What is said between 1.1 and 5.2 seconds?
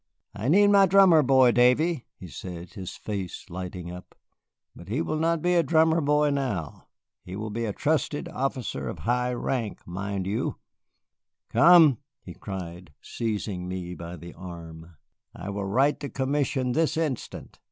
boy, Davy," he said, his face lighting up, "but he will